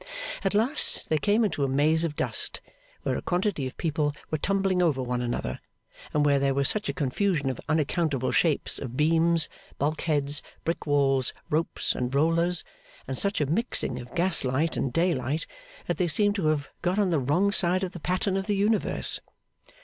At 0.43 0.55
last 0.55 1.09
they 1.09 1.19
came 1.19 1.45
into 1.45 1.63
a 1.63 1.67
maze 1.67 2.03
of 2.03 2.15
dust, 2.15 2.59
where 3.03 3.15
a 3.15 3.21
quantity 3.21 3.67
of 3.67 3.77
people 3.77 4.15
were 4.31 4.39
tumbling 4.39 4.81
over 4.81 4.99
one 5.03 5.21
another, 5.21 5.59
and 6.11 6.25
where 6.25 6.39
there 6.39 6.55
was 6.55 6.69
such 6.69 6.89
a 6.89 6.93
confusion 6.93 7.51
of 7.51 7.61
unaccountable 7.69 8.31
shapes 8.31 8.79
of 8.79 8.97
beams, 8.97 9.47
bulkheads, 9.77 10.41
brick 10.63 10.87
walls, 10.87 11.33
ropes, 11.51 11.93
and 11.93 12.15
rollers, 12.15 12.63
and 13.07 13.19
such 13.19 13.41
a 13.41 13.45
mixing 13.45 13.99
of 13.99 14.15
gaslight 14.15 14.75
and 14.75 14.91
daylight, 14.91 15.45
that 15.85 15.97
they 15.97 16.07
seemed 16.07 16.33
to 16.33 16.47
have 16.47 16.69
got 16.81 16.97
on 16.97 17.11
the 17.11 17.19
wrong 17.19 17.51
side 17.51 17.83
of 17.83 17.91
the 17.91 17.99
pattern 17.99 18.35
of 18.37 18.47
the 18.47 18.55
universe. 18.55 19.19